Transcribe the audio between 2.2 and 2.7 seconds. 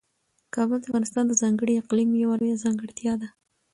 یوه لویه